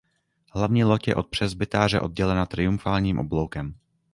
[0.53, 3.73] Hlavní loď je od presbytáře oddělena triumfálním obloukem.